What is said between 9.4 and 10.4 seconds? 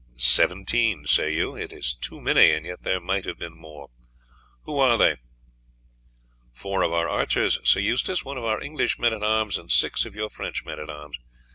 and six of your